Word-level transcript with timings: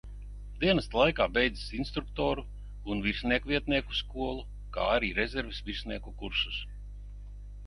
Dienesta 0.61 0.95
laikā 0.99 1.27
beidzis 1.33 1.75
instruktoru 1.79 2.45
un 2.93 3.03
virsniekvietnieku 3.09 3.99
skolu, 3.99 4.47
kā 4.79 4.89
arī 4.97 5.13
rezerves 5.23 5.61
virsnieku 5.69 6.19
kursus. 6.25 6.59